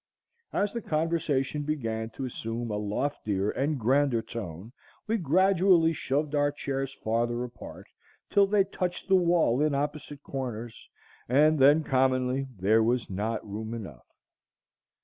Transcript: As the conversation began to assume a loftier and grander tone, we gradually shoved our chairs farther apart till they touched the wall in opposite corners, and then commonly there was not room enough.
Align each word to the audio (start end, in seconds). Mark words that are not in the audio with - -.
As 0.51 0.73
the 0.73 0.81
conversation 0.81 1.61
began 1.61 2.09
to 2.15 2.25
assume 2.25 2.71
a 2.71 2.75
loftier 2.77 3.51
and 3.51 3.79
grander 3.79 4.23
tone, 4.23 4.71
we 5.05 5.15
gradually 5.15 5.93
shoved 5.93 6.33
our 6.33 6.51
chairs 6.51 6.91
farther 7.03 7.43
apart 7.43 7.85
till 8.31 8.47
they 8.47 8.63
touched 8.63 9.07
the 9.09 9.15
wall 9.15 9.61
in 9.61 9.75
opposite 9.75 10.23
corners, 10.23 10.89
and 11.29 11.59
then 11.59 11.83
commonly 11.83 12.47
there 12.57 12.81
was 12.81 13.11
not 13.11 13.47
room 13.47 13.75
enough. 13.75 14.07